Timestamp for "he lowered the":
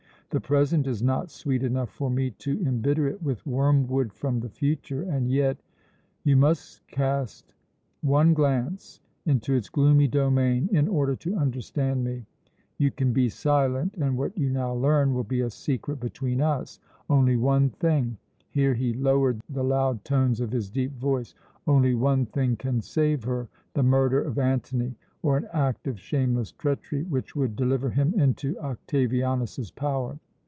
18.73-19.65